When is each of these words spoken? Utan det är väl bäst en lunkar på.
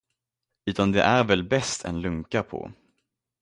Utan 0.65 0.91
det 0.91 1.01
är 1.01 1.23
väl 1.23 1.43
bäst 1.43 1.85
en 1.85 2.01
lunkar 2.01 2.43
på. 2.43 2.71